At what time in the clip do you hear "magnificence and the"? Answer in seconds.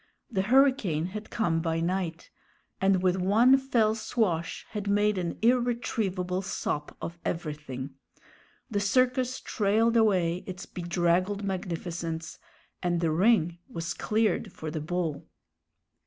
11.43-13.11